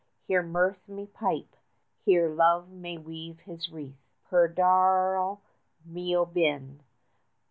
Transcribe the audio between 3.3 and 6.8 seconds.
his wreath, _Per dar' al mio bene.